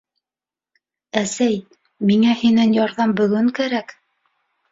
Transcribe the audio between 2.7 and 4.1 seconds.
ярҙам бөгөн кәрәк...